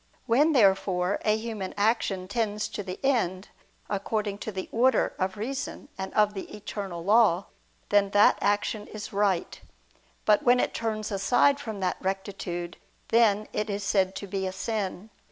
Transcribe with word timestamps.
When, 0.25 0.53
therefore, 0.53 1.19
a 1.23 1.37
human 1.37 1.75
action 1.77 2.27
tends 2.27 2.67
to 2.69 2.81
the 2.81 2.99
end, 3.05 3.49
according 3.87 4.39
to 4.39 4.51
the 4.51 4.67
order 4.71 5.13
of 5.19 5.37
reason 5.37 5.89
and 5.95 6.11
of 6.15 6.33
the 6.33 6.55
Eternal 6.57 7.03
Law, 7.03 7.45
then 7.89 8.09
that 8.09 8.39
action 8.41 8.87
is 8.87 9.13
right: 9.13 9.61
but 10.25 10.41
when 10.41 10.59
it 10.59 10.73
turns 10.73 11.11
aside 11.11 11.59
from 11.59 11.81
that 11.81 11.97
rectitude, 12.01 12.77
then 13.09 13.47
it 13.53 13.69
is 13.69 13.83
said 13.83 14.15
to 14.15 14.25
be 14.25 14.47
a 14.47 14.51
sin. 14.51 15.11